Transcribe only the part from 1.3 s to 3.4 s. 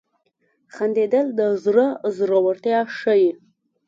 د زړه زړورتیا ښيي.